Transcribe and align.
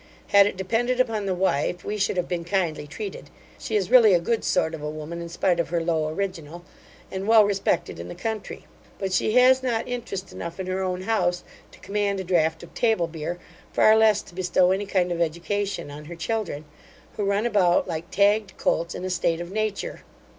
Had 0.29 0.47
it 0.47 0.57
depended 0.57 0.99
upon 0.99 1.27
the 1.27 1.35
wife, 1.35 1.85
we 1.85 1.95
should 1.99 2.17
have 2.17 2.27
been 2.27 2.43
kindly 2.43 2.87
treated. 2.87 3.29
She 3.59 3.75
is 3.75 3.91
really 3.91 4.15
a 4.15 4.19
good 4.19 4.43
sort 4.43 4.73
of 4.73 4.81
a 4.81 4.89
woman, 4.89 5.21
in 5.21 5.29
spite 5.29 5.59
of 5.59 5.69
her 5.69 5.79
low 5.79 6.07
original, 6.09 6.65
and 7.11 7.27
well 7.27 7.45
respected 7.45 7.99
in 7.99 8.07
the 8.07 8.15
country; 8.15 8.65
but 8.97 9.13
she 9.13 9.33
has 9.33 9.61
not 9.61 9.87
interest 9.87 10.31
enough 10.31 10.59
in 10.59 10.65
her 10.65 10.81
own 10.81 11.01
house 11.03 11.43
to 11.69 11.79
command 11.81 12.19
a 12.19 12.23
draught 12.23 12.63
of 12.63 12.73
table 12.73 13.05
beer, 13.05 13.37
far 13.73 13.95
less 13.95 14.23
to 14.23 14.33
bestow 14.33 14.71
any 14.71 14.87
kind 14.87 15.11
of 15.11 15.21
education 15.21 15.91
on 15.91 16.05
her 16.05 16.15
children, 16.15 16.65
who 17.15 17.23
run 17.23 17.45
about, 17.45 17.87
like 17.87 18.09
tagged 18.09 18.57
colts, 18.57 18.95
in 18.95 19.05
a 19.05 19.09
state 19.11 19.39
of 19.39 19.51
nature. 19.51 20.01